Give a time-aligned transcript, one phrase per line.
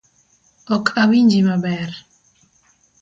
[0.75, 1.89] Ok awinji maber.